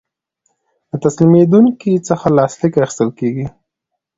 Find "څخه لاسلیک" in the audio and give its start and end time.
2.09-2.73